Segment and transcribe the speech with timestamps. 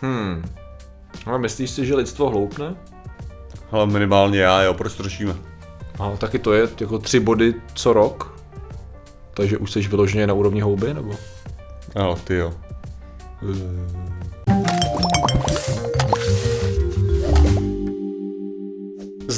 [0.00, 0.44] Hmm.
[1.26, 2.74] Ale myslíš si, že lidstvo hloupne?
[3.70, 5.34] Ale minimálně já, jo, proč to řešíme?
[5.98, 8.40] A taky to je jako tři body co rok.
[9.34, 11.12] Takže už jsi vyloženě na úrovni houby, nebo?
[11.94, 12.54] Ale ty jo.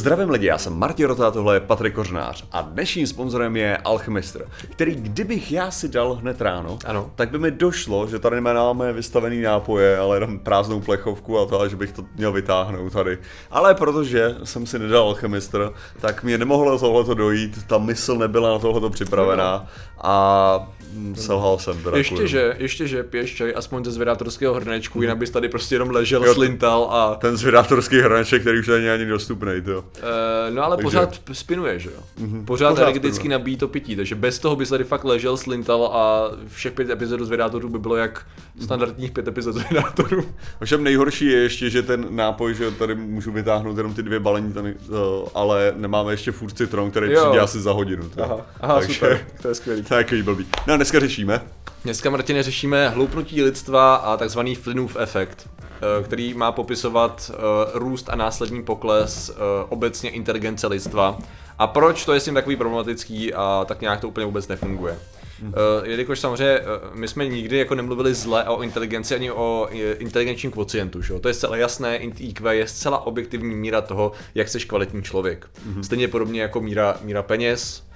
[0.02, 4.44] Zdravím lidi, já jsem Martin Rota, tohle je Patrik Kořnář a dnešním sponzorem je Alchemistr,
[4.70, 7.10] který kdybych já si dal hned ráno, Ano.
[7.14, 11.68] tak by mi došlo, že tady nemáme vystavený nápoje, ale jenom prázdnou plechovku a to,
[11.68, 13.18] že bych to měl vytáhnout tady.
[13.50, 18.58] Ale protože jsem si nedal Alchemistr, tak mě nemohlo tohleto dojít, ta mysl nebyla na
[18.58, 19.66] tohleto připravená
[20.00, 21.96] a mm, selhal jsem teda.
[21.96, 25.90] Ještě že, ještě že piješ čaj aspoň ze zvědátorského hrnečku, jinak bys tady prostě jenom
[25.90, 27.14] ležel, slintal a...
[27.14, 29.84] Ten zvědátorský hrneček, který už není ani dostupný, to.
[29.96, 31.96] Eh, no ale Takže- pořád spinuje, že jo?
[32.16, 33.38] Pořád, Pořád pořád energeticky spinuje.
[33.38, 37.24] nabíjí to pití, takže bez toho bys tady fakt ležel, slintal a všech pět epizodů
[37.24, 38.26] zvědátorů by bylo jak
[38.60, 40.24] standardních pět epizod zvědátorů.
[40.62, 44.52] Ovšem nejhorší je ještě, že ten nápoj, že tady můžu vytáhnout jenom ty dvě balení,
[44.52, 44.96] ten, uh,
[45.34, 47.20] ale nemáme ještě furt citron, který Jo.
[47.24, 48.08] přijde asi za hodinu.
[48.08, 48.22] to.
[48.24, 49.82] Aha, aha Takže- super, to je skvělý.
[49.82, 50.46] Takový blbý.
[50.66, 51.40] No a dneska řešíme.
[51.84, 55.61] Dneska, Martine, řešíme hloupnutí lidstva a takzvaný Flynnův efekt, eh,
[56.04, 57.38] který má popisovat eh,
[57.74, 59.34] růst a následný pokles eh,
[59.68, 61.18] obecně inteligence lidstva.
[61.58, 64.98] A proč to je s tím takový problematický a tak nějak to úplně vůbec nefunguje.
[65.42, 69.92] Uh, jelikož samozřejmě eh, my jsme nikdy jako nemluvili zle o inteligenci ani o eh,
[69.92, 71.12] inteligenčním kvocientu, že?
[71.12, 71.20] jo?
[71.20, 75.50] to je zcela jasné, IQ je zcela objektivní míra toho, jak jsi kvalitní člověk.
[75.82, 77.91] Stejně podobně jako míra, míra peněz, eh,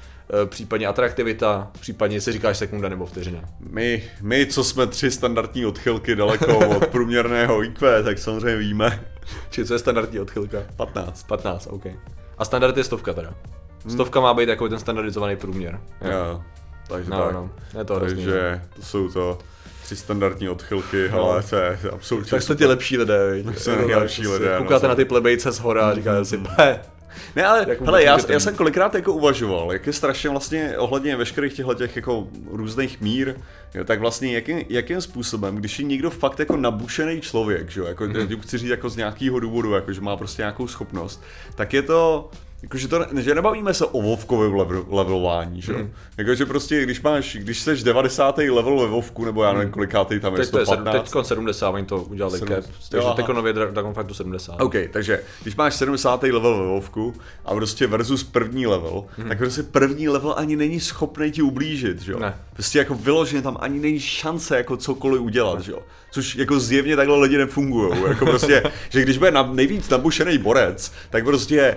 [0.47, 3.41] případně atraktivita, případně si říkáš sekunda nebo vteřina.
[3.71, 9.05] My, my, co jsme tři standardní odchylky daleko od průměrného IQ, tak samozřejmě víme.
[9.51, 10.59] Či co je standardní odchylka?
[10.77, 11.23] 15.
[11.23, 11.85] 15, OK.
[12.39, 13.35] A standard je stovka teda.
[13.89, 15.81] Stovka má být jako ten standardizovaný průměr.
[16.03, 16.43] Jo.
[16.89, 17.33] Takže No, tak.
[17.33, 19.39] no, je to hrozný, Takže to jsou to
[19.83, 23.47] tři standardní odchylky, ale to je absolutně Tak jste ti lepší lidé, viď?
[23.87, 26.81] nejlepší prostě lidé, no, Koukáte na ty plebejce z hora a říkáte si, "Pe,
[27.37, 31.17] Ne, ale Jak hele, já, já jsem kolikrát jako uvažoval, jak je strašně vlastně ohledně
[31.17, 33.35] veškerých těchto těch jako různých mír,
[33.75, 37.87] jo, tak vlastně jakým, jakým způsobem, když je někdo fakt jako nabušený člověk, že jo,
[37.87, 38.41] jako mm-hmm.
[38.41, 41.23] chci říct jako z nějakého důvodu, jako že má prostě nějakou schopnost,
[41.55, 42.31] tak je to
[42.67, 45.79] jako, že, to, ne- že nebavíme se o Vovkovém level, levelování, že jo?
[45.79, 45.93] Mhm.
[46.19, 48.39] Jako, že prostě, když máš, když jsi 90.
[48.39, 51.13] level ve Vovku, nebo já nevím, kolikátý tam je, teď to je 115.
[51.13, 54.61] teď 70, oni to udělali Sedm- cap, Jo, takže teď nově Dra- Dragonfightu 70.
[54.61, 56.23] OK, takže když máš 70.
[56.23, 59.29] level ve Vovku a prostě versus první level, hmm.
[59.29, 62.19] tak prostě první level ani není schopný ti ublížit, že jo?
[62.19, 62.35] Ne.
[62.53, 65.79] Prostě jako vyloženě tam ani není šance jako cokoliv udělat, že jo?
[66.11, 70.93] Což jako zjevně takhle lidi nefungují, jako prostě, že když bude na, nejvíc nabušený borec,
[71.11, 71.77] tak prostě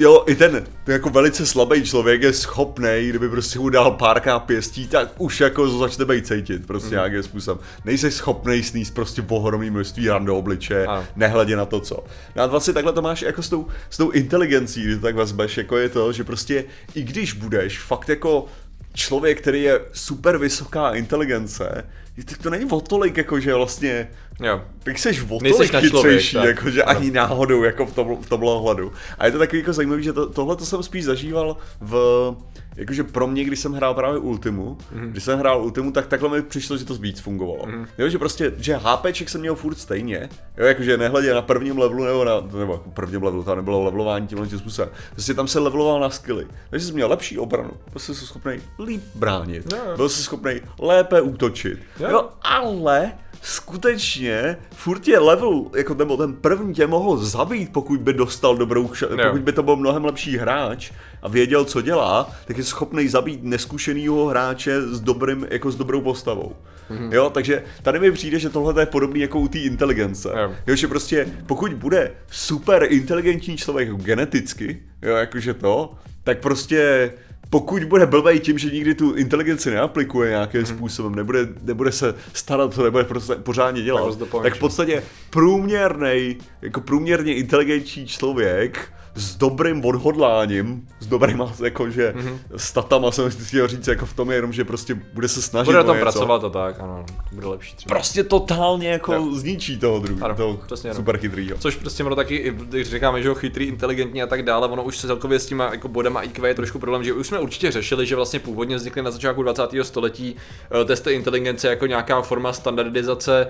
[0.00, 0.52] Jo, i ten,
[0.84, 5.40] ten jako velice slabý člověk je schopný, kdyby prostě mu dal párkrát pěstí, tak už
[5.40, 6.92] jako začne být cítit, prostě mm.
[6.92, 7.64] nějakým způsobem.
[7.84, 11.04] Nejsi schopný sníst prostě ohromný množství ran do obličeje, Ano.
[11.16, 12.04] nehledě na to, co.
[12.36, 15.16] No a vlastně takhle to máš jako s tou, s tou inteligencí, když to tak
[15.16, 16.64] vezmeš, jako je to, že prostě
[16.94, 18.46] i když budeš fakt jako
[18.94, 21.84] člověk, který je super vysoká inteligence,
[22.24, 24.08] tak to není o tolik, jako že vlastně
[24.40, 24.62] Jo.
[24.84, 28.92] tak jsi o tolik chytřejší, jako, že ani náhodou jako v, tom, v tomhle ohledu.
[29.18, 32.34] A je to takový jako zajímavý, že to, tohle to jsem spíš zažíval v,
[32.76, 35.10] jakože pro mě, když jsem hrál právě Ultimu, mm-hmm.
[35.10, 37.66] když jsem hrál Ultimu, tak takhle mi přišlo, že to víc fungovalo.
[37.66, 37.86] Mm-hmm.
[37.98, 40.28] Jo, že prostě, že HPček jsem měl furt stejně,
[40.58, 44.26] jo, jakože nehledě na prvním levelu nebo na, nebo jako prvním levelu, to nebylo levelování
[44.26, 44.90] tímhle tím způsobem.
[45.12, 46.46] Prostě tam se leveloval na skilly.
[46.70, 49.96] Takže jsi měl lepší obranu, prostě jsi schopný líp bránit, jo.
[49.96, 51.78] byl jsi schopný lépe útočit.
[52.10, 58.12] Jo, ale skutečně furt je level, jako nebo ten první tě mohl zabít, pokud by
[58.12, 60.90] dostal dobrou, ša- pokud by to byl mnohem lepší hráč
[61.22, 66.00] a věděl, co dělá, tak je schopný zabít neskušenýho hráče s dobrým, jako s dobrou
[66.00, 66.56] postavou.
[66.90, 67.12] Mm-hmm.
[67.12, 70.28] Jo, takže tady mi přijde, že tohle je podobný jako u té inteligence.
[70.28, 70.52] Jo.
[70.66, 75.94] Jo, že prostě pokud bude super inteligentní člověk geneticky, jo, jakože to,
[76.24, 77.12] tak prostě
[77.50, 80.76] pokud bude blbej tím, že nikdy tu inteligenci neaplikuje nějakým hmm.
[80.76, 84.56] způsobem, nebude, nebude se starat, to nebude prostě pořádně Tak dělat, tak, zdopomeneš.
[84.56, 92.26] v podstatě průměrný, jako průměrně inteligentní člověk s dobrým odhodláním, s dobrýma jakože Mhm.
[92.26, 92.38] mm-hmm.
[92.56, 95.84] statama jsem chtěl říct, jako v tom je jenom, že prostě bude se snažit Bude
[95.84, 96.02] tom něco.
[96.04, 97.94] pracovat a tak, ano, bude lepší třeba.
[97.94, 99.34] Prostě totálně jako Jo.
[99.34, 101.58] zničí toho druhého, Ano, toho přesně, super chytrýho.
[101.58, 104.98] Což prostě ono taky, když říkáme, že ho chytrý, inteligentní a tak dále, ono už
[104.98, 108.06] se celkově s těma jako bodama IQ je trošku problém, že už jsme určitě řešili,
[108.06, 109.62] že vlastně původně vznikly na začátku 20.
[109.82, 110.36] století
[110.80, 113.46] eh, testy inteligence jako nějaká forma standardizace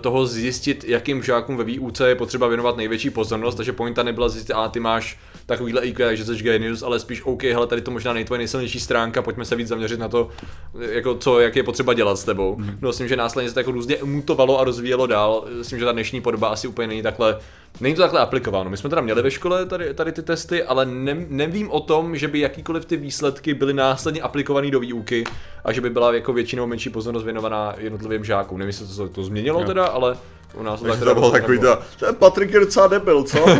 [0.00, 4.52] toho zjistit, jakým žákům ve výuce je potřeba věnovat největší pozornost, takže pointa nebyla zjistit,
[4.52, 8.12] a ty máš takovýhle IQ, že jsi genius, ale spíš OK, hele, tady to možná
[8.12, 10.28] není tvoje nejsilnější stránka, pojďme se víc zaměřit na to,
[10.90, 12.56] jako co, jak je potřeba dělat s tebou.
[12.56, 12.78] Mm.
[12.80, 15.44] No, myslím, že následně se to jako různě mutovalo a rozvíjelo dál.
[15.58, 17.38] Myslím, že ta dnešní podoba asi úplně není takhle
[17.80, 18.70] Není to takhle aplikováno.
[18.70, 22.16] My jsme teda měli ve škole tady, tady ty testy, ale ne, nevím o tom,
[22.16, 25.24] že by jakýkoliv ty výsledky byly následně aplikované do výuky
[25.64, 28.58] a že by byla jako většinou menší pozornost věnovaná jednotlivým žákům.
[28.58, 29.66] Nevím, jestli to, to změnilo jo.
[29.66, 30.16] teda, ale
[30.56, 33.38] u nás to tak to bylo takový to, ten Patrik je docela debil, co?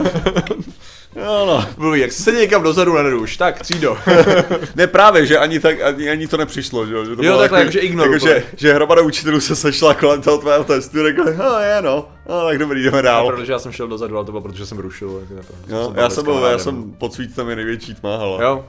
[1.16, 1.66] Jo no.
[1.76, 3.98] Mluví, jak se někam dozadu nenruš, tak třído.
[4.76, 7.78] ne právě, že ani, tak, ani, ani to nepřišlo, že, že to jo, takhle, jakože
[7.78, 8.12] ignoru.
[8.12, 12.08] Jako, že, že hromada učitelů se sešla kolem toho tvého testu, řekli, no je no,
[12.28, 13.26] no tak dobrý, jdeme dál.
[13.26, 15.22] No, protože já jsem šel dozadu, ale to bylo protože jsem rušil.
[15.28, 18.64] Tak, no, jsem já, jsem byl, já jsem pod svícem je největší tma, Jo,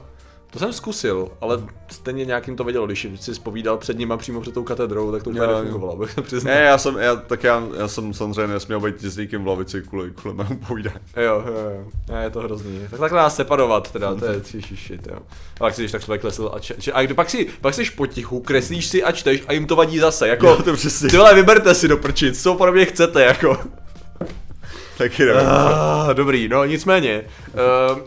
[0.50, 4.54] to jsem zkusil, ale stejně nějakým to vědělo, když si spovídal před nima přímo před
[4.54, 8.14] tou katedrou, tak to úplně nefungovalo, bych Ne, já jsem, já, tak já, já jsem
[8.14, 11.00] samozřejmě nesměl být jezdíkem v lavici kvůli, kvůli mému povídání.
[11.16, 12.80] Jo, jo, jo, ne, je to hrozný.
[12.90, 14.40] Tak takhle nás separovat teda, to je
[14.86, 15.16] shit, jo.
[15.54, 17.84] A pak si když tak člověk klesl a, če, če, a pak si, pak si
[17.90, 21.08] potichu, kreslíš si a čteš a jim to vadí zase, jako, jo, to přesně.
[21.08, 23.58] tyhle vyberte si do prčic, co podobně chcete, jako.
[24.98, 25.48] Taky nevím.
[25.48, 27.24] Ah, dobrý, no nicméně.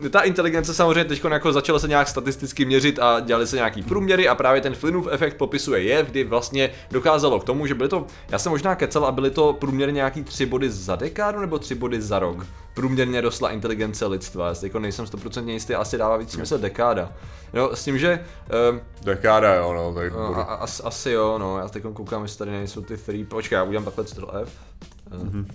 [0.02, 3.84] Uh, ta inteligence samozřejmě teď jako začala se nějak statisticky měřit a dělali se nějaký
[3.84, 7.90] průměry a právě ten Flynnův efekt popisuje je, kdy vlastně dokázalo k tomu, že byly
[7.90, 11.60] to, já jsem možná kecal a byly to průměrně nějaký tři body za dekádu nebo
[11.60, 12.46] tři body za rok.
[12.74, 17.12] Průměrně rostla inteligence lidstva, já jako nejsem 100% jistý, asi dává víc smysl dekáda.
[17.54, 18.26] No, s tím, že...
[18.72, 22.38] Uh, dekáda jo, no, tak no, a, as, asi jo, no, já teď koukám, jestli
[22.38, 24.50] tady nejsou ty free, počkej, já udělám takhle Ctrl F.
[25.14, 25.46] Uh, mm-hmm.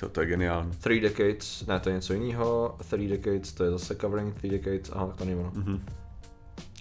[0.00, 0.70] To, to je geniální.
[0.70, 2.76] Three Decades, ne, to je něco jiného.
[2.90, 5.50] Three Decades, to je zase covering Three Decades, aha, to není ono.
[5.50, 5.80] Mm-hmm.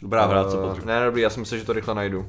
[0.02, 0.86] Dobrá hra, uh, co Patrik?
[0.86, 2.26] Ne, dobrý, já si myslím, že to rychle najdu.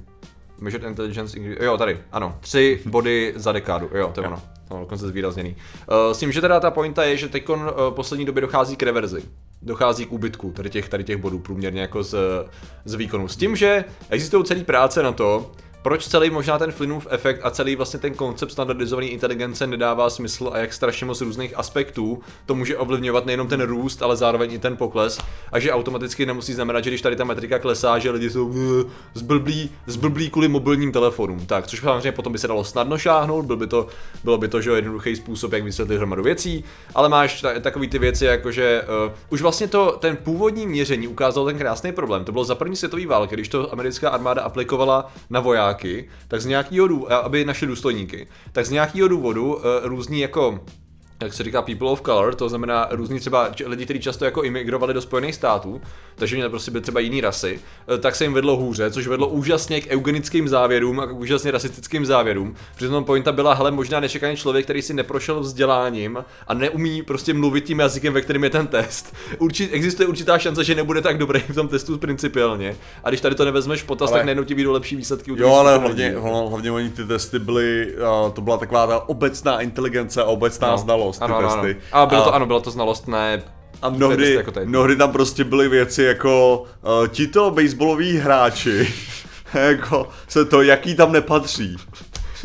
[0.60, 4.42] Measured Intelligence, jo, tady, ano, tři body za dekádu, jo, to je ono.
[4.68, 5.56] To je dokonce zvýrazněný.
[5.56, 7.56] Uh, s tím, že teda ta pointa je, že teď uh,
[7.90, 9.22] poslední době dochází k reverzi
[9.62, 12.14] dochází k úbytku tady těch, tady těch bodů průměrně jako z,
[12.84, 13.28] z výkonu.
[13.28, 15.52] S tím, že existují celý práce na to,
[15.82, 20.50] proč celý možná ten Flynnův efekt a celý vlastně ten koncept standardizované inteligence nedává smysl
[20.52, 24.58] a jak strašně moc různých aspektů to může ovlivňovat nejenom ten růst, ale zároveň i
[24.58, 25.18] ten pokles
[25.52, 28.90] a že automaticky nemusí znamenat, že když tady ta metrika klesá, že lidi jsou eh,
[29.14, 31.46] zblblí, zblblí kvůli mobilním telefonům.
[31.46, 33.86] Tak, což samozřejmě potom by se dalo snadno šáhnout, byl by to,
[34.24, 37.98] bylo by to že jednoduchý způsob, jak vysvětlit hromadu věcí, ale máš ta, takový ty
[37.98, 42.24] věci, jako že uh, už vlastně to, ten původní měření ukázal ten krásný problém.
[42.24, 46.40] To bylo za první světové války, když to americká armáda aplikovala na vojáky vojáky, tak
[46.40, 50.60] z nějakého důvodu, aby naše důstojníky, tak z nějakého důvodu uh, různí jako
[51.20, 54.94] jak se říká people of color, to znamená různí třeba lidi, kteří často jako imigrovali
[54.94, 55.80] do Spojených států,
[56.14, 57.60] takže měli prostě být třeba jiný rasy,
[57.94, 61.50] eh, tak se jim vedlo hůře, což vedlo úžasně k eugenickým závěrům a k úžasně
[61.50, 62.54] rasistickým závěrům.
[62.76, 67.64] Přitom pointa byla, hele, možná nečekaný člověk, který si neprošel vzděláním a neumí prostě mluvit
[67.64, 69.14] tím jazykem, ve kterém je ten test.
[69.38, 72.76] Určit, existuje určitá šance, že nebude tak dobrý v tom testu principiálně.
[73.04, 74.18] A když tady to nevezmeš potaz, ale...
[74.18, 75.32] tak najednou ti vyjdou lepší výsledky.
[75.36, 77.94] Jo, ale hlavně, hlavně, hlavně oni ty testy byly,
[78.32, 80.78] to byla taková ta obecná inteligence a obecná no.
[80.78, 81.86] znalost znalost, ano, ty testy.
[81.92, 82.02] Ano.
[82.02, 83.42] A bylo to, ano, bylo to znalost, ne
[83.82, 88.94] a mnohdy, jako mnohdy tam prostě byly věci jako uh, tito baseballoví hráči,
[89.54, 91.76] jako se to, jaký tam nepatří.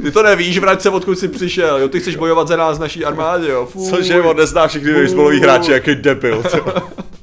[0.03, 3.05] Ty to nevíš, vrať se odkud jsi přišel, jo, ty chceš bojovat za nás naší
[3.05, 3.65] armádě, jo.
[3.65, 3.89] Fuj.
[3.89, 6.43] Cože, on nezná všechny baseballoví hráči, jaký debil.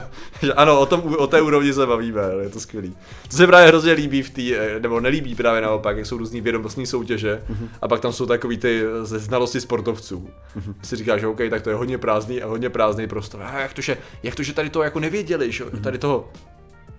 [0.56, 2.96] ano, o, tom, o té úrovni se bavíme, je to skvělý.
[3.30, 6.86] To se právě hrozně líbí v té, nebo nelíbí právě naopak, jak jsou různý vědomostní
[6.86, 7.68] soutěže uh-huh.
[7.82, 10.28] a pak tam jsou takový ty eh, ze znalosti sportovců.
[10.58, 10.74] Uh-huh.
[10.82, 13.42] Si říkáš, že OK, tak to je hodně prázdný a hodně prázdný prostor.
[13.42, 15.64] A jak to, že, jak to, že tady to jako nevěděli, že?
[15.64, 15.80] Uh-huh.
[15.80, 16.28] tady toho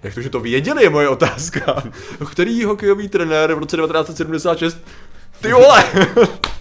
[0.03, 1.83] jak to, že to věděli, je moje otázka.
[2.31, 4.77] Který hokejový trenér v roce 1976
[5.41, 5.83] ty vole!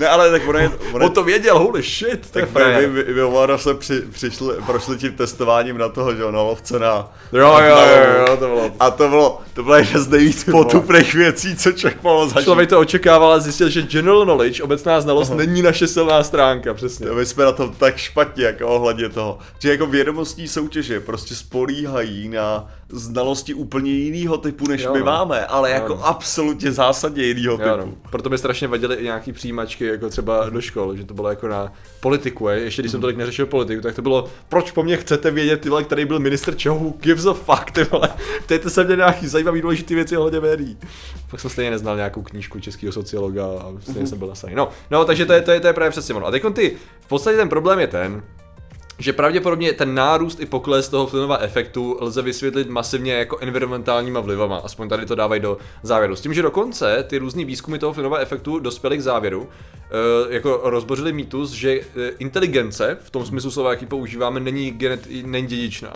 [0.00, 0.70] Ne, ale tak ono je...
[0.92, 2.30] Ono On to věděl, holy shit.
[2.30, 3.22] Tak vy, vy,
[3.56, 7.12] se při, přišli, prošli tím testováním na toho, že na lovce na...
[7.32, 8.70] Jo, jo, jo, jo, to bylo...
[8.80, 12.44] A to bylo, to bylo jedna z nejvíc potupných věcí, co člověk mohl zažít.
[12.44, 15.38] Člověk to očekával a zjistil, že general knowledge, obecná znalost, Aha.
[15.38, 17.06] není naše silná stránka, přesně.
[17.06, 19.38] My jsme na tom tak špatně, jako ohledně toho.
[19.58, 25.04] Že jako vědomostní soutěže prostě spolíhají na znalosti úplně jiného typu, než jo, my no.
[25.04, 26.06] máme, ale jako no.
[26.06, 27.68] absolutně zásadně jiného typu.
[27.76, 27.92] No.
[28.10, 31.48] Proto mi strašně vadily i nějaký přijímačky, jako třeba do škol, že to bylo jako
[31.48, 32.60] na politiku, je.
[32.60, 35.68] ještě když jsem tolik neřešil politiku, tak to bylo, proč po mně chcete vědět, ty
[35.68, 38.08] vole, který byl minister čeho, who gives a fuck, ty vole,
[38.44, 40.78] ptejte se mě nějaký zajímavý důležitý věci ohledně médií.
[41.30, 44.54] Pak jsem stejně neznal nějakou knížku českého sociologa a stejně jsem byl nasaný.
[44.54, 46.26] No, no, takže to je, to je, to je právě přesně ono.
[46.26, 48.22] A teď ty, v podstatě ten problém je ten,
[49.00, 54.56] že pravděpodobně ten nárůst i pokles toho Flynnova efektu lze vysvětlit masivně jako environmentálníma vlivama,
[54.56, 56.16] aspoň tady to dávají do závěru.
[56.16, 59.48] S tím, že dokonce ty různý výzkumy toho Flynnova efektu dospěly k závěru,
[60.28, 61.82] e, jako rozbořili mýtus, že e,
[62.18, 65.92] inteligence, v tom smyslu slova, jaký používáme, není, genet, není dědičná.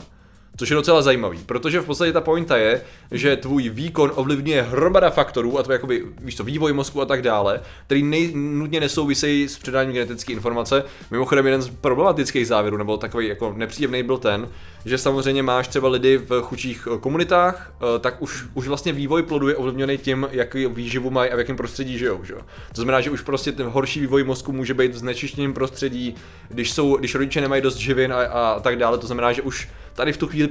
[0.56, 2.80] Což je docela zajímavý, protože v podstatě ta pointa je,
[3.10, 7.22] že tvůj výkon ovlivňuje hromada faktorů, a to jakoby, víš to, vývoj mozku a tak
[7.22, 10.84] dále, který nej, nutně nesouvisejí s předáním genetické informace.
[11.10, 14.48] Mimochodem jeden z problematických závěrů, nebo takový jako nepříjemný byl ten,
[14.84, 19.48] že samozřejmě máš třeba lidi v chudších komunitách, eh, tak už, už vlastně vývoj plodu
[19.48, 22.24] je ovlivněný tím, jaký výživu mají a v jakém prostředí žijou.
[22.24, 22.34] Že?
[22.34, 26.14] To znamená, že už prostě ten horší vývoj mozku může být v znečištěném prostředí,
[26.48, 28.98] když, jsou, když rodiče nemají dost živin a, a tak dále.
[28.98, 30.48] To znamená, že už tady v tu chvíli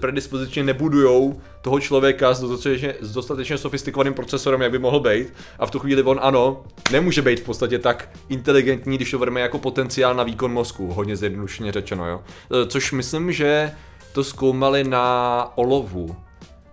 [0.00, 5.32] predispozičně nebudujou toho člověka s dostatečně, s dostatečně sofistikovaným procesorem, jak by mohl být.
[5.58, 9.40] A v tu chvíli on ano, nemůže být v podstatě tak inteligentní, když to vrme
[9.40, 12.22] jako potenciál na výkon mozku, hodně zjednodušeně řečeno, jo.
[12.52, 13.72] E, což myslím, že
[14.12, 16.16] to zkoumali na olovu,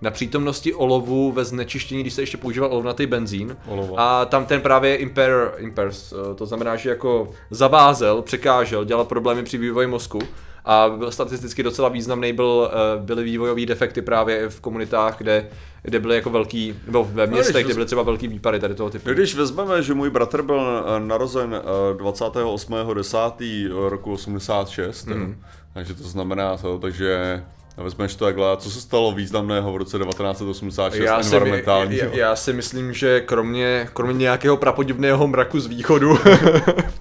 [0.02, 3.58] na přítomnosti olovu ve znečištění, když se ještě používal olovnatý benzín.
[3.68, 4.00] Olovo.
[4.00, 9.44] A tam ten právě impair, impairs, e, to znamená, že jako zavázel, překážel, dělal problémy
[9.44, 10.20] při vývoji mozku
[10.68, 15.48] a statisticky docela významný byl, eh, byly vývojové defekty právě v komunitách, kde,
[15.82, 18.90] kde byly jako velký, nebo ve no, městech, kde byly třeba velký výpady tady toho
[18.90, 19.10] typu.
[19.10, 21.62] Když vezmeme, že můj bratr byl eh, narozen
[21.94, 23.68] 28.10.
[23.68, 25.42] Eh, roku 86, mm.
[25.74, 27.44] takže to znamená to, takže
[27.78, 31.98] a vezmeš to takhle, co se stalo významného v roce 1986 já environmentální?
[31.98, 36.20] Si, já, já si myslím, že kromě, kromě nějakého prapodivného mraku z východu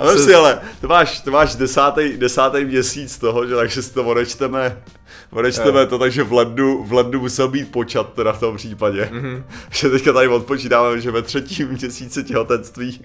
[0.00, 0.18] A se...
[0.18, 4.82] si, ale to máš, to máš desátý, desátý měsíc toho, že takže si to odečteme,
[5.30, 9.10] odečteme to, takže v lednu, v lednu musel být počat teda v tom případě.
[9.12, 9.42] Mm-hmm.
[9.70, 13.04] že teďka tady odpočítáme, že ve třetím měsíci těhotenství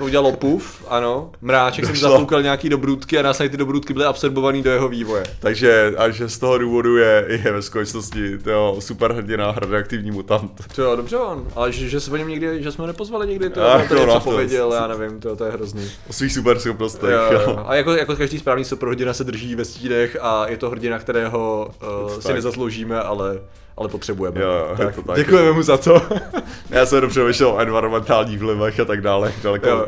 [0.00, 1.30] to udělalo puf, ano.
[1.40, 5.22] Mráček jsem zafoukal nějaký dobrůdky a následně ty dobrůdky byly absorbovaný do jeho vývoje.
[5.40, 10.52] Takže až z toho důvodu je, je ve skutečnosti to superhrdina radioaktivní mutant.
[10.74, 11.46] To jo, dobře on.
[11.54, 14.20] Ale že, že, jsme někdy, že jsme ho nepozvali někdy, to, Ach, to, to něco
[14.20, 15.90] pověděl, já nevím, to, to je hrozný.
[16.08, 17.10] O svých super schopnostech.
[17.10, 17.64] Jo, jo.
[17.66, 21.70] A jako, jako každý správný superhrdina se drží ve stínech a je to hrdina, kterého
[22.04, 23.40] uh, si nezasloužíme, ale
[23.80, 24.40] ale potřebujeme.
[24.40, 26.02] Jo, tak, to tak, děkujeme mu za to.
[26.70, 29.32] Já jsem dobře vyšel o environmentálních vlivech a tak dále.
[29.42, 29.86] Daleko jo,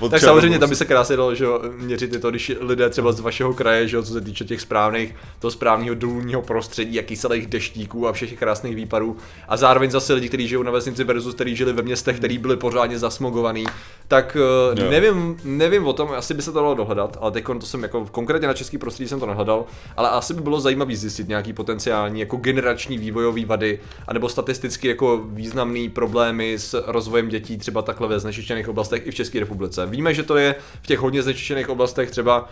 [0.00, 0.10] jo.
[0.10, 1.46] Tak samozřejmě tam by se krásně dalo že
[1.76, 5.14] měřit i to, když lidé třeba z vašeho kraje, že co se týče těch správných,
[5.38, 9.16] toho správného důlního prostředí, jaký kyselých deštíků a všech těch krásných výpadů.
[9.48, 12.56] A zároveň zase lidi, kteří žijou na vesnici versus kteří žili ve městech, který byli
[12.56, 13.64] pořádně zasmogovaný.
[14.08, 14.90] Tak eh, jo.
[14.90, 18.06] nevím, nevím o tom, asi by se to dalo dohledat, ale teď to jsem jako
[18.10, 19.64] konkrétně na český prostředí jsem to nehledal,
[19.96, 24.88] ale asi by bylo zajímavé zjistit nějaký potenciální jako generační vývojový vývojové vady, anebo statisticky
[24.88, 29.86] jako významný problémy s rozvojem dětí třeba takhle ve znečištěných oblastech i v České republice.
[29.86, 32.48] Víme, že to je v těch hodně znečištěných oblastech třeba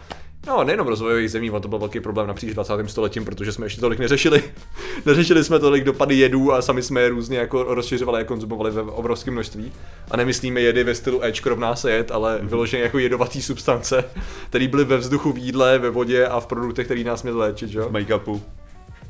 [0.47, 2.75] No, nejenom v rozvojových zemí, to byl velký problém napříč 20.
[2.87, 4.43] stoletím, protože jsme ještě tolik neřešili.
[5.07, 8.83] neřešili jsme tolik dopady jedů a sami jsme je různě jako rozšiřovali a konzumovali ve
[8.83, 9.73] obrovském množství.
[10.11, 12.47] A nemyslíme jedy ve stylu Edge rovná se jed, ale mm-hmm.
[12.47, 14.05] vyloženě jako jedovatý substance,
[14.49, 17.69] které byly ve vzduchu, v jídle, ve vodě a v produktech, které nás měly léčit,
[17.69, 17.81] že?
[17.81, 18.41] V make-upu.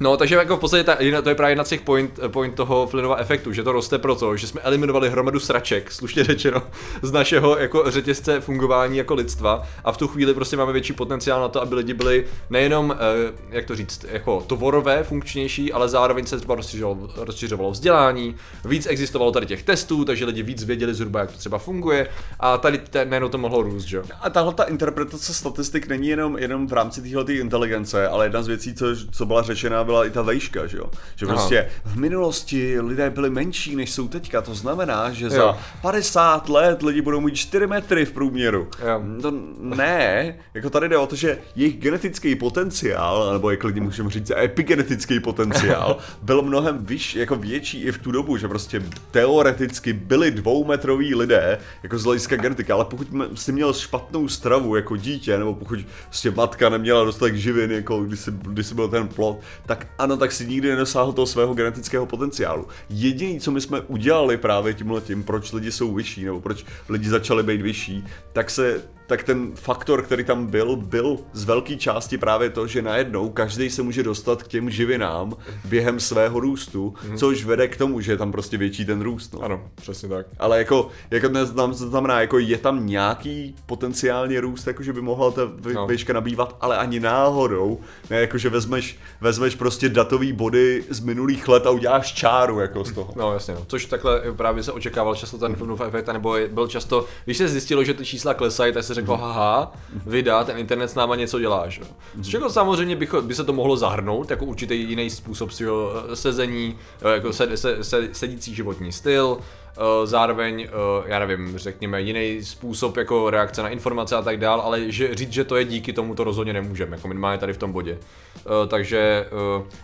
[0.01, 2.87] No, takže jako v podstatě ta, to je právě jedna z těch point, point toho
[2.87, 6.63] Flynnova efektu, že to roste proto, že jsme eliminovali hromadu sraček, slušně řečeno,
[7.03, 11.41] z našeho jako řetězce fungování jako lidstva a v tu chvíli prostě máme větší potenciál
[11.41, 16.27] na to, aby lidi byli nejenom, eh, jak to říct, jako tovorové, funkčnější, ale zároveň
[16.27, 21.21] se třeba rozšiřovalo, rozšiřovalo vzdělání, víc existovalo tady těch testů, takže lidi víc věděli zhruba,
[21.21, 22.09] jak to třeba funguje
[22.41, 24.03] a tady najednou to mohlo růst, že?
[24.21, 28.47] A tahle ta interpretace statistik není jenom, jenom v rámci téhle inteligence, ale jedna z
[28.47, 30.91] věcí, co, co byla řečena, byla i ta vejška, že jo?
[31.17, 31.35] Že Aha.
[31.35, 35.57] prostě v minulosti lidé byli menší, než jsou teďka, to znamená, že za jo.
[35.81, 38.69] 50 let lidi budou mít 4 metry v průměru.
[38.89, 39.03] Jo.
[39.23, 44.11] To ne, jako tady jde o to, že jejich genetický potenciál, nebo jak lidi můžeme
[44.11, 49.93] říct, epigenetický potenciál, byl mnohem vyšší, jako větší i v tu dobu, že prostě teoreticky
[49.93, 55.39] byli dvoumetroví lidé, jako z hlediska genetiky, ale pokud jsi měl špatnou stravu jako dítě,
[55.39, 59.41] nebo pokud prostě matka neměla dostatek živin, jako když jsi, když jsi byl ten plot,
[59.77, 62.69] tak ano, tak si nikdy nedosáhl toho svého genetického potenciálu.
[62.91, 67.09] Jediné, co my jsme udělali právě tímhle tím, proč lidi jsou vyšší, nebo proč lidi
[67.09, 72.19] začali být vyšší, tak se tak ten faktor, který tam byl, byl z velké části
[72.19, 77.17] právě to, že najednou každý se může dostat k těm živinám během svého růstu, mm-hmm.
[77.17, 79.35] což vede k tomu, že je tam prostě větší ten růst.
[79.35, 79.41] No.
[79.41, 80.27] Ano, přesně tak.
[80.39, 85.31] Ale jako, jako to znamená, jako je tam nějaký potenciální růst, jako že by mohla
[85.31, 85.43] ta
[85.75, 85.87] no.
[85.87, 91.49] výška nabývat, ale ani náhodou, ne, jako že vezmeš, vezmeš prostě datový body z minulých
[91.49, 93.13] let a uděláš čáru jako z toho.
[93.17, 93.65] No jasně, no.
[93.67, 97.85] což takhle právě se očekával často ten filmův efekt, nebo byl často, když se zjistilo,
[97.85, 99.73] že ty čísla klesají, tak se řeklo, haha,
[100.07, 101.83] vydat, ten internet s náma něco dělá, že?
[102.21, 106.79] Z čeho samozřejmě by, by se to mohlo zahrnout, jako určitý jiný způsob svého sezení,
[107.13, 109.62] jako se, se, se, sedící životní styl, Eh,
[110.05, 114.91] zároveň, eh, já nevím, řekněme, jiný způsob jako reakce na informace a tak dál, ale
[114.91, 117.73] že, říct, že to je díky tomu, to rozhodně nemůžeme, jako minimálně tady v tom
[117.73, 117.99] bodě.
[118.37, 119.27] Eh, takže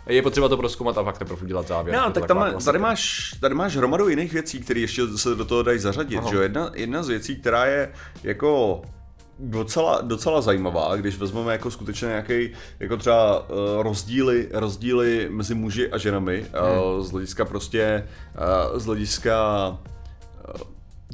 [0.06, 1.96] je potřeba to proskoumat a fakt teprve udělat závěr.
[1.96, 5.62] No, tak tam, tady, máš, tady máš hromadu jiných věcí, které ještě se do toho
[5.62, 6.24] dají zařadit.
[6.26, 6.36] Že?
[6.36, 7.92] Jedna, jedna z věcí, která je
[8.22, 8.82] jako
[9.38, 15.90] docela, docela zajímavá, když vezmeme jako skutečně nějaký, jako třeba uh, rozdíly, rozdíly mezi muži
[15.90, 16.96] a ženami, hmm.
[16.98, 18.08] uh, z hlediska prostě,
[18.72, 20.60] uh, z hlediska uh,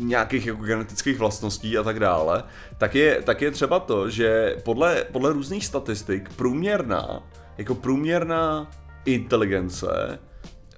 [0.06, 2.42] nějakých jako genetických vlastností a tak dále,
[2.78, 7.22] tak je, tak je třeba to, že podle, podle různých statistik průměrná,
[7.58, 8.70] jako průměrná
[9.04, 10.18] inteligence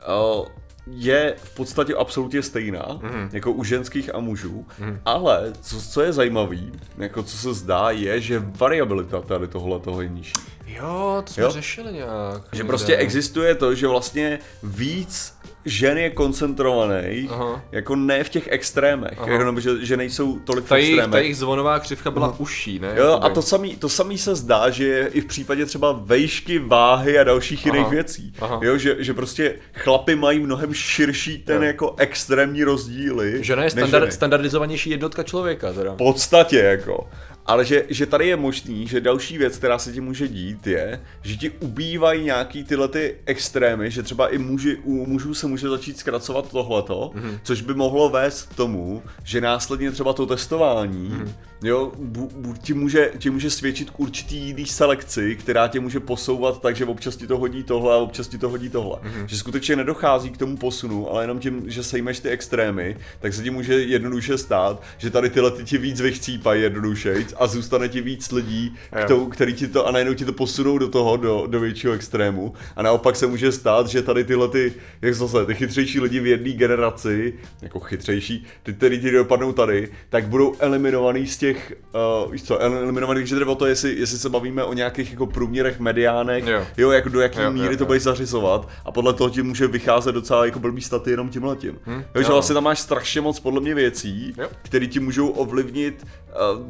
[0.09, 0.47] uh,
[0.87, 3.29] je v podstatě absolutně stejná, mm.
[3.33, 5.01] jako u ženských a mužů, mm.
[5.05, 6.57] ale co, co je zajímavé,
[6.99, 10.33] jako co se zdá, je, že variabilita tady tohle toho je nižší.
[10.67, 11.51] Jo, to jsme jo?
[11.51, 12.43] řešili nějak.
[12.53, 15.36] Že prostě existuje to, že vlastně víc
[15.67, 17.65] žen je koncentrovaný, Aha.
[17.73, 21.11] jako ne v těch extrémech, jenom, že, že nejsou tolik ta v extrémech.
[21.11, 22.37] Ta jejich zvonová křivka byla Aha.
[22.39, 22.95] užší, ne?
[22.97, 26.59] Jo, a to samý, to samý se zdá, že je i v případě třeba vejšky,
[26.59, 27.77] váhy a dalších Aha.
[27.77, 28.33] jiných věcí.
[28.41, 28.61] Aha.
[28.63, 31.63] Jo, že, že prostě chlapy mají mnohem širší ten jo.
[31.63, 33.45] jako extrémní rozdíly.
[33.45, 35.93] Žena je standard, standardizovanější jednotka člověka teda.
[35.93, 37.09] V podstatě jako.
[37.47, 41.01] Ale že, že tady je možný, že další věc, která se ti může dít, je,
[41.23, 45.69] že ti ubývají nějaký tyhle ty extrémy, že třeba i muži, u mužů se může
[45.69, 47.39] začít zkracovat tohleto, mm-hmm.
[47.43, 51.33] což by mohlo vést k tomu, že následně třeba to testování, mm-hmm.
[51.63, 56.01] Jo, bu, bu, ti, může, ti může svědčit k určitý jiný selekci, která tě může
[56.01, 58.97] posouvat tak, že občas ti to hodí tohle a občas ti to hodí tohle.
[58.97, 59.27] Mm-hmm.
[59.27, 63.43] Že skutečně nedochází k tomu posunu, ale jenom tím, že sejmeš ty extrémy, tak se
[63.43, 68.01] ti může jednoduše stát, že tady tyhle ty ti víc vychcípají jednoduše a zůstane ti
[68.01, 68.75] víc lidí,
[69.09, 72.53] tou, který ti to a najednou ti to posunou do toho, do, do většího extrému.
[72.77, 76.27] A naopak se může stát, že tady tyhle ty, jak zase, ty chytřejší lidi v
[76.27, 82.33] jedné generaci, jako chytřejší, ty, který ti dopadnou tady, tak budou eliminovaný z těch, uh,
[82.33, 85.81] víš co, eliminovaný, když jde o to, jestli, jestli se bavíme o nějakých jako průměrech,
[85.81, 89.43] mediánech, jo, jo jak do jaké míry jo, to budeš zařizovat a podle toho ti
[89.43, 91.79] může vycházet docela jako blbý staty jenom tímhletím.
[91.87, 96.07] Hm, Takže vlastně tam máš strašně moc podle mě věcí, které ti můžou ovlivnit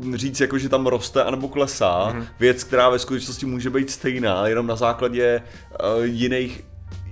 [0.05, 2.27] uh, říct jako, že tam roste anebo klesá, mm-hmm.
[2.41, 6.65] věc, která ve skutečnosti může být stejná, jenom na základě uh, jiných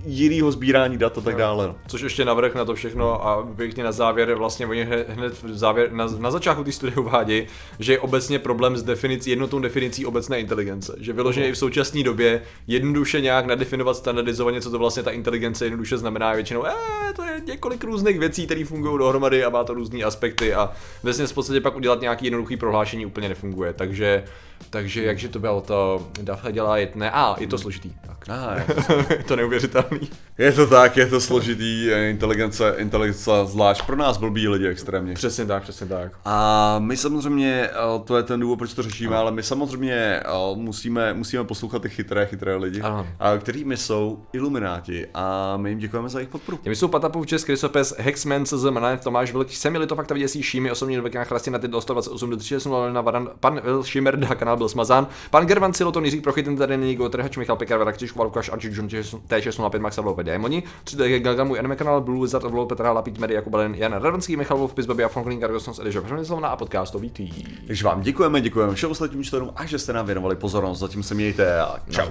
[0.05, 1.67] jinýho sbírání dat a tak dále.
[1.67, 1.75] No.
[1.87, 5.91] Což ještě navrh na to všechno a pěkně na závěr, vlastně oni hned v závěr,
[5.91, 7.47] na, na začátku té studie uvádí,
[7.79, 10.95] že je obecně problém s definicí, jednotnou definicí obecné inteligence.
[10.99, 15.65] Že vyloženě i v současné době jednoduše nějak nadefinovat standardizovaně, co to vlastně ta inteligence
[15.65, 19.73] jednoduše znamená většinou, eh, to je několik různých věcí, které fungují dohromady a má to
[19.73, 20.71] různé aspekty a
[21.03, 23.73] vlastně v podstatě pak udělat nějaký jednoduchý prohlášení úplně nefunguje.
[23.73, 24.23] Takže
[24.69, 27.91] takže jakže to bylo to, Dafne dělá jedné, a je to složitý.
[28.07, 28.17] Tak.
[28.29, 28.55] Ah,
[29.09, 29.33] je, to...
[29.33, 29.59] je
[29.95, 30.25] neuvěřitelný.
[30.37, 35.13] Je to tak, je to složitý, inteligence, inteligence zvlášť pro nás blbí lidi extrémně.
[35.13, 36.11] Přesně tak, přesně tak.
[36.25, 40.25] A my samozřejmě, eh, to je ten důvod, proč to řešíme, ale my samozřejmě eh,
[40.55, 43.07] musíme, musíme poslouchat ty chytré, chytré lidi, ano.
[43.39, 46.57] kterými jsou ilumináti a my jim děkujeme za jejich podporu.
[46.57, 50.71] Těmi jsou Patapův Česk, Krysopes, Hexman, CZ, Manet, Tomáš Velký, Semili to fakt věděsí, Šími,
[50.71, 54.57] osobně do na chrastě na ty do 128 do 36 na Varan, pan Šimerda, kanál
[54.57, 55.07] byl smazán.
[55.29, 59.97] Pan Gervan Siloton, Jiří Prochytin, tady není Gotrhač, Michal Pekar, Lukáš Arčík, John T605, Max
[59.97, 64.35] Avlov, Démoni, 3 Galgamu, Anime kanál, Blue Wizard, Avlov, Petra Lapít, Media, Kubalen, Jan Radvanský,
[64.37, 67.29] Michal Wolf, Pizbabi a Franklin Gargosnos, Eliša Přemyslovna a podcastový tý.
[67.67, 70.79] Takže vám děkujeme, děkujeme všem ostatním členům a že jste nám věnovali pozornost.
[70.79, 72.05] Zatím se mějte a čau.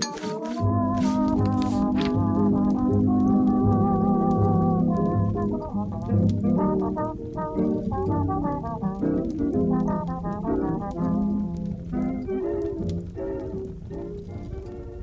[0.00, 0.71] Thank